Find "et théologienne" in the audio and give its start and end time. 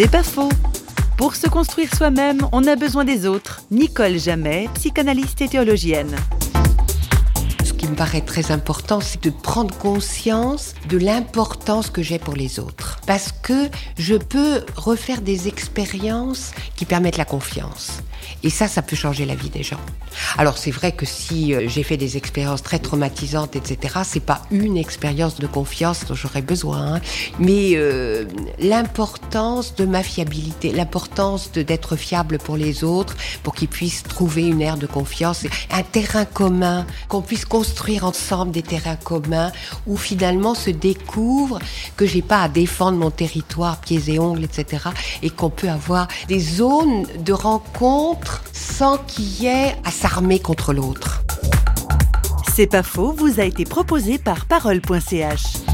5.40-6.14